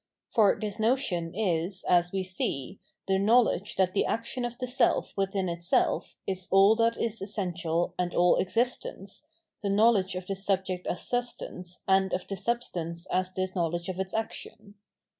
[0.33, 5.13] Por this notion is, SpS we see, the knowledge that the action of the self
[5.15, 9.27] within itself is all that is essential and all existence,
[9.61, 13.99] the knowledge of this Subject as Substance and of the Substance as this knowledge of
[13.99, 14.73] its action.